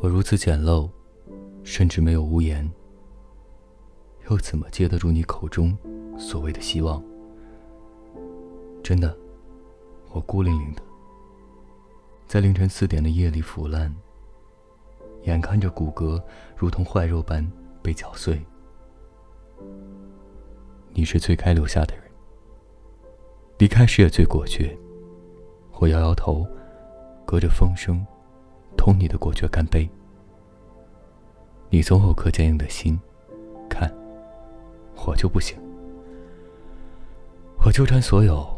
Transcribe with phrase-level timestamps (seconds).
[0.00, 0.88] 我如此简陋，
[1.64, 2.70] 甚至没有屋檐，
[4.30, 5.76] 又怎么接得住你口中
[6.16, 7.02] 所谓的希望？
[8.80, 9.16] 真的，
[10.12, 10.82] 我孤零零的，
[12.28, 13.92] 在凌晨四点的夜里腐烂，
[15.24, 16.22] 眼看着骨骼
[16.56, 17.44] 如同坏肉般
[17.82, 18.40] 被搅碎。
[20.92, 22.04] 你是最该留下的人，
[23.58, 24.78] 离开时也最果决。
[25.80, 26.46] 我摇摇头，
[27.26, 28.06] 隔着风声，
[28.78, 29.86] 同你的果决干杯。
[31.68, 32.98] 你总有颗坚硬的心，
[33.68, 33.92] 看，
[35.04, 35.58] 我就不行。
[37.62, 38.48] 我纠缠所有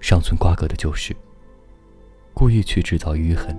[0.00, 1.14] 尚存瓜葛的旧事，
[2.32, 3.54] 故意去制造淤痕。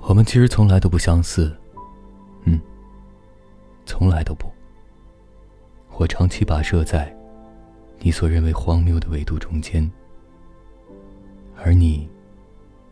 [0.00, 1.54] 我们其实从来都不相似，
[2.44, 2.58] 嗯，
[3.84, 4.50] 从来都不。
[5.98, 7.14] 我长期跋涉在
[7.98, 9.90] 你所认为荒谬的维度中间。
[11.62, 12.08] 而你，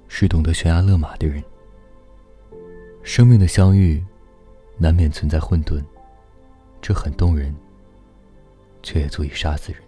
[0.09, 1.43] 是懂得悬崖勒马的人。
[3.03, 4.05] 生命的相遇，
[4.77, 5.83] 难免存在混沌，
[6.83, 7.55] 这很动人，
[8.83, 9.81] 却也足以杀死人。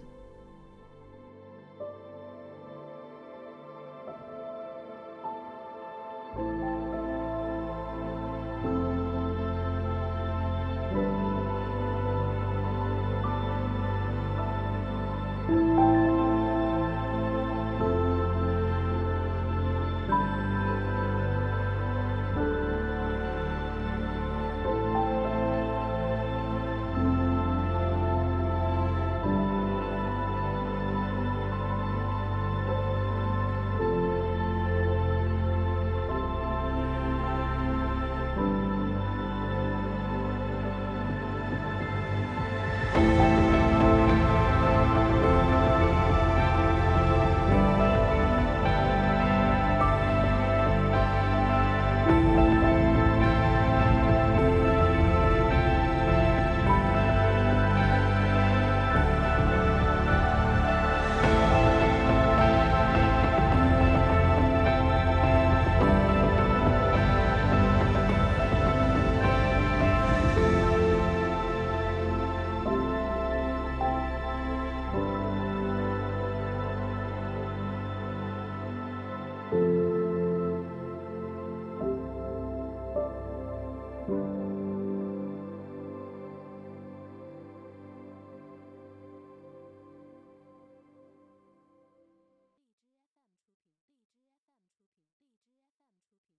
[42.93, 43.20] Bye.